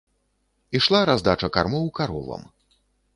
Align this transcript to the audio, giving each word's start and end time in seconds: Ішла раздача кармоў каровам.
Ішла 0.79 1.01
раздача 1.09 1.49
кармоў 1.57 1.85
каровам. 1.99 2.43